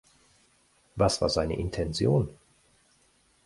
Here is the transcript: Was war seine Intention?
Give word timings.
Was 0.95 1.21
war 1.21 1.29
seine 1.29 1.59
Intention? 1.59 2.27